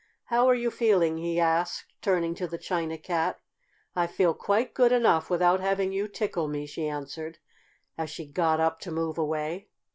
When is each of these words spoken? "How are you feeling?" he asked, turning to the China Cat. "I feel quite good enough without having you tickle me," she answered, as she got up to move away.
"How 0.33 0.47
are 0.47 0.55
you 0.55 0.71
feeling?" 0.71 1.17
he 1.19 1.39
asked, 1.39 1.85
turning 2.01 2.33
to 2.33 2.47
the 2.47 2.57
China 2.57 2.97
Cat. 2.97 3.39
"I 3.95 4.07
feel 4.07 4.33
quite 4.33 4.73
good 4.73 4.91
enough 4.91 5.29
without 5.29 5.59
having 5.59 5.91
you 5.91 6.07
tickle 6.07 6.47
me," 6.47 6.65
she 6.65 6.87
answered, 6.87 7.37
as 7.99 8.09
she 8.09 8.25
got 8.25 8.59
up 8.59 8.79
to 8.79 8.91
move 8.91 9.19
away. 9.19 9.67